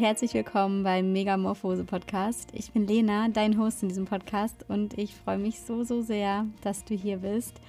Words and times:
herzlich 0.00 0.34
willkommen 0.34 0.82
beim 0.82 1.12
Megamorphose 1.12 1.84
Podcast. 1.84 2.50
Ich 2.54 2.72
bin 2.72 2.88
Lena, 2.88 3.28
dein 3.28 3.56
Host 3.56 3.84
in 3.84 3.88
diesem 3.88 4.04
Podcast 4.04 4.64
und 4.68 4.98
ich 4.98 5.14
freue 5.14 5.38
mich 5.38 5.60
so, 5.60 5.84
so 5.84 6.02
sehr, 6.02 6.44
dass 6.62 6.84
du 6.84 6.94
hier 6.94 7.18
bist. 7.18 7.60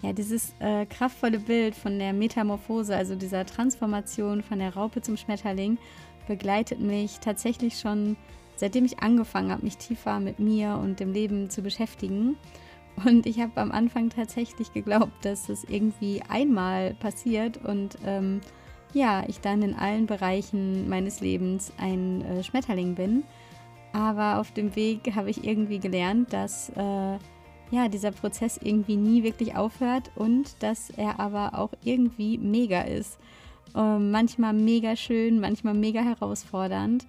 Ja, 0.00 0.14
dieses 0.14 0.54
äh, 0.60 0.86
kraftvolle 0.86 1.38
Bild 1.38 1.74
von 1.74 1.98
der 1.98 2.14
Metamorphose, 2.14 2.96
also 2.96 3.16
dieser 3.16 3.44
Transformation 3.44 4.42
von 4.42 4.60
der 4.60 4.74
Raupe 4.74 5.02
zum 5.02 5.18
Schmetterling, 5.18 5.76
begleitet 6.26 6.80
mich 6.80 7.18
tatsächlich 7.18 7.78
schon 7.78 8.16
seitdem 8.56 8.86
ich 8.86 9.00
angefangen 9.00 9.50
habe, 9.50 9.62
mich 9.62 9.76
tiefer 9.76 10.18
mit 10.20 10.38
mir 10.38 10.80
und 10.82 11.00
dem 11.00 11.12
Leben 11.12 11.50
zu 11.50 11.60
beschäftigen. 11.60 12.36
Und 13.04 13.26
ich 13.26 13.40
habe 13.40 13.60
am 13.60 13.72
Anfang 13.72 14.08
tatsächlich 14.08 14.72
geglaubt, 14.72 15.12
dass 15.22 15.50
es 15.50 15.64
irgendwie 15.64 16.22
einmal 16.30 16.94
passiert 16.94 17.58
und 17.62 17.98
ähm, 18.06 18.40
ja, 18.96 19.24
ich 19.28 19.40
dann 19.40 19.60
in 19.60 19.74
allen 19.74 20.06
Bereichen 20.06 20.88
meines 20.88 21.20
Lebens 21.20 21.70
ein 21.76 22.22
äh, 22.22 22.42
Schmetterling 22.42 22.94
bin. 22.94 23.24
Aber 23.92 24.40
auf 24.40 24.52
dem 24.52 24.74
Weg 24.74 25.14
habe 25.14 25.28
ich 25.28 25.44
irgendwie 25.44 25.78
gelernt, 25.78 26.32
dass 26.32 26.70
äh, 26.70 27.18
ja, 27.70 27.88
dieser 27.92 28.10
Prozess 28.10 28.58
irgendwie 28.62 28.96
nie 28.96 29.22
wirklich 29.22 29.54
aufhört 29.54 30.10
und 30.14 30.62
dass 30.62 30.88
er 30.88 31.20
aber 31.20 31.58
auch 31.58 31.72
irgendwie 31.84 32.38
mega 32.38 32.80
ist. 32.82 33.18
Äh, 33.74 33.98
manchmal 33.98 34.54
mega 34.54 34.96
schön, 34.96 35.40
manchmal 35.40 35.74
mega 35.74 36.00
herausfordernd, 36.00 37.06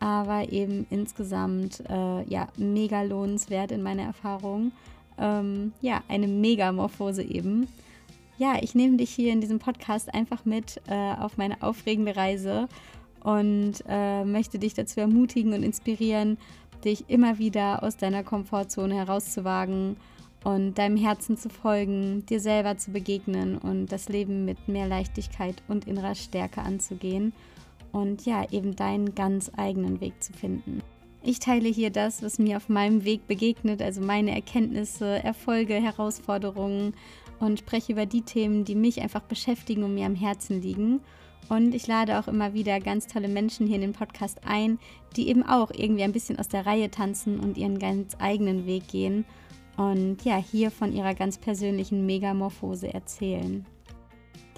aber 0.00 0.50
eben 0.50 0.88
insgesamt 0.90 1.84
äh, 1.88 2.24
ja, 2.24 2.48
mega 2.56 3.02
lohnenswert 3.02 3.70
in 3.70 3.84
meiner 3.84 4.04
Erfahrung. 4.04 4.72
Ähm, 5.18 5.72
ja, 5.82 6.02
eine 6.08 6.26
Megamorphose 6.26 7.22
eben 7.22 7.68
ja, 8.38 8.56
ich 8.60 8.74
nehme 8.74 8.96
dich 8.96 9.10
hier 9.10 9.32
in 9.32 9.40
diesem 9.40 9.58
Podcast 9.58 10.12
einfach 10.14 10.44
mit 10.44 10.80
äh, 10.88 11.14
auf 11.14 11.36
meine 11.36 11.62
aufregende 11.62 12.16
Reise 12.16 12.68
und 13.22 13.74
äh, 13.88 14.24
möchte 14.24 14.58
dich 14.58 14.74
dazu 14.74 15.00
ermutigen 15.00 15.52
und 15.52 15.62
inspirieren, 15.62 16.38
dich 16.84 17.04
immer 17.08 17.38
wieder 17.38 17.82
aus 17.82 17.96
deiner 17.96 18.22
Komfortzone 18.22 18.94
herauszuwagen 18.94 19.96
und 20.44 20.78
deinem 20.78 20.96
Herzen 20.96 21.36
zu 21.36 21.48
folgen, 21.48 22.24
dir 22.26 22.40
selber 22.40 22.78
zu 22.78 22.92
begegnen 22.92 23.58
und 23.58 23.86
das 23.86 24.08
Leben 24.08 24.44
mit 24.44 24.68
mehr 24.68 24.86
Leichtigkeit 24.86 25.62
und 25.66 25.86
innerer 25.86 26.14
Stärke 26.14 26.62
anzugehen 26.62 27.32
und 27.90 28.24
ja, 28.24 28.48
eben 28.50 28.76
deinen 28.76 29.14
ganz 29.14 29.50
eigenen 29.56 30.00
Weg 30.00 30.22
zu 30.22 30.32
finden. 30.32 30.82
Ich 31.22 31.40
teile 31.40 31.68
hier 31.68 31.90
das, 31.90 32.22
was 32.22 32.38
mir 32.38 32.56
auf 32.56 32.68
meinem 32.68 33.04
Weg 33.04 33.26
begegnet, 33.26 33.82
also 33.82 34.00
meine 34.00 34.34
Erkenntnisse, 34.34 35.22
Erfolge, 35.22 35.74
Herausforderungen 35.74 36.94
und 37.40 37.58
spreche 37.58 37.92
über 37.92 38.06
die 38.06 38.22
Themen, 38.22 38.64
die 38.64 38.74
mich 38.74 39.00
einfach 39.00 39.22
beschäftigen 39.22 39.82
und 39.82 39.94
mir 39.94 40.06
am 40.06 40.14
Herzen 40.14 40.62
liegen. 40.62 41.00
Und 41.48 41.74
ich 41.74 41.86
lade 41.86 42.18
auch 42.18 42.28
immer 42.28 42.54
wieder 42.54 42.78
ganz 42.78 43.06
tolle 43.06 43.28
Menschen 43.28 43.66
hier 43.66 43.76
in 43.76 43.82
den 43.82 43.92
Podcast 43.92 44.40
ein, 44.44 44.78
die 45.16 45.28
eben 45.28 45.42
auch 45.42 45.70
irgendwie 45.70 46.02
ein 46.02 46.12
bisschen 46.12 46.38
aus 46.38 46.48
der 46.48 46.66
Reihe 46.66 46.90
tanzen 46.90 47.40
und 47.40 47.56
ihren 47.56 47.78
ganz 47.78 48.16
eigenen 48.18 48.66
Weg 48.66 48.88
gehen 48.88 49.24
und 49.78 50.24
ja, 50.24 50.36
hier 50.36 50.70
von 50.70 50.92
ihrer 50.92 51.14
ganz 51.14 51.38
persönlichen 51.38 52.04
Megamorphose 52.04 52.92
erzählen. 52.92 53.64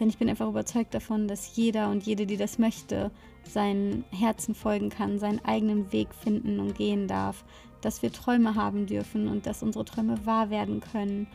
Denn 0.01 0.09
ich 0.09 0.17
bin 0.17 0.31
einfach 0.31 0.49
überzeugt 0.49 0.95
davon, 0.95 1.29
dass 1.29 1.55
jeder 1.57 1.91
und 1.91 2.05
jede, 2.05 2.27
die 2.27 2.39
das 2.39 2.59
möchte, 2.59 3.11
seinen 3.45 4.05
Herzen 4.11 4.55
folgen 4.55 4.89
kann, 4.89 5.19
seinen 5.19 5.45
eigenen 5.45 5.93
Weg 5.93 6.15
finden 6.15 6.59
und 6.59 6.75
gehen 6.75 7.07
darf, 7.07 7.45
dass 7.83 8.03
wir 8.03 8.11
Träume 8.11 8.55
haben 8.55 8.87
dürfen 8.87 9.29
und 9.29 9.47
dass 9.47 9.63
unsere 9.63 9.85
Träume 9.85 10.25
wahr 10.25 10.51
werden 10.51 10.81
können 10.81 11.27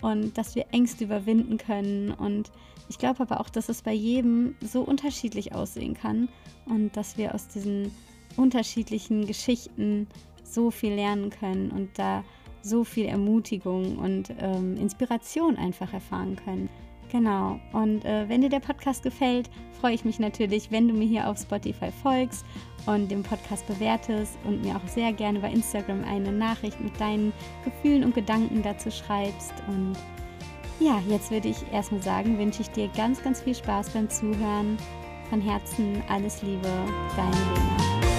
und 0.00 0.38
dass 0.38 0.54
wir 0.54 0.66
Ängste 0.70 1.04
überwinden 1.04 1.58
können. 1.58 2.12
Und 2.12 2.52
ich 2.88 2.98
glaube 2.98 3.20
aber 3.20 3.40
auch, 3.40 3.48
dass 3.48 3.68
es 3.68 3.82
bei 3.82 3.92
jedem 3.92 4.54
so 4.60 4.82
unterschiedlich 4.82 5.54
aussehen 5.54 5.94
kann 5.94 6.28
und 6.66 6.96
dass 6.96 7.18
wir 7.18 7.34
aus 7.34 7.48
diesen 7.48 7.90
unterschiedlichen 8.36 9.26
Geschichten 9.26 10.06
so 10.44 10.70
viel 10.70 10.94
lernen 10.94 11.30
können 11.30 11.70
und 11.70 11.90
da 11.98 12.24
so 12.62 12.84
viel 12.84 13.06
Ermutigung 13.06 13.98
und 13.98 14.32
ähm, 14.38 14.76
Inspiration 14.76 15.56
einfach 15.56 15.92
erfahren 15.92 16.36
können. 16.36 16.68
Genau. 17.12 17.60
Und 17.72 18.06
äh, 18.06 18.26
wenn 18.30 18.40
dir 18.40 18.48
der 18.48 18.60
Podcast 18.60 19.02
gefällt, 19.02 19.50
freue 19.78 19.92
ich 19.92 20.06
mich 20.06 20.18
natürlich, 20.18 20.70
wenn 20.70 20.88
du 20.88 20.94
mir 20.94 21.06
hier 21.06 21.28
auf 21.28 21.38
Spotify 21.38 21.90
folgst 22.02 22.46
und 22.86 23.10
den 23.10 23.22
Podcast 23.22 23.66
bewertest 23.66 24.38
und 24.44 24.62
mir 24.62 24.74
auch 24.76 24.88
sehr 24.88 25.12
gerne 25.12 25.38
bei 25.40 25.50
Instagram 25.50 26.04
eine 26.04 26.32
Nachricht 26.32 26.80
mit 26.80 26.98
deinen 26.98 27.34
Gefühlen 27.64 28.02
und 28.02 28.14
Gedanken 28.14 28.62
dazu 28.62 28.90
schreibst. 28.90 29.52
Und 29.68 29.92
ja, 30.80 31.02
jetzt 31.06 31.30
würde 31.30 31.48
ich 31.48 31.58
erstmal 31.70 32.02
sagen, 32.02 32.38
wünsche 32.38 32.62
ich 32.62 32.70
dir 32.70 32.88
ganz, 32.96 33.22
ganz 33.22 33.42
viel 33.42 33.54
Spaß 33.54 33.90
beim 33.90 34.08
Zuhören. 34.08 34.78
Von 35.28 35.42
Herzen 35.42 36.02
alles 36.08 36.42
Liebe, 36.42 36.68
deine 37.14 37.30
Lena. 37.30 38.11